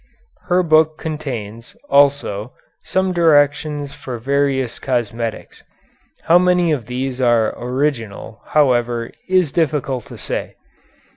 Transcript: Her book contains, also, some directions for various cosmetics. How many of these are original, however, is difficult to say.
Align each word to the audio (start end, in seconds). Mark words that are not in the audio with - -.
Her 0.47 0.63
book 0.63 0.97
contains, 0.97 1.77
also, 1.87 2.53
some 2.81 3.13
directions 3.13 3.93
for 3.93 4.17
various 4.17 4.79
cosmetics. 4.79 5.61
How 6.23 6.39
many 6.39 6.71
of 6.71 6.87
these 6.87 7.21
are 7.21 7.53
original, 7.55 8.41
however, 8.47 9.11
is 9.29 9.51
difficult 9.51 10.07
to 10.07 10.17
say. 10.17 10.55